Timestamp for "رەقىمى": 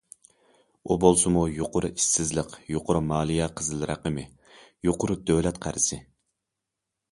3.93-4.27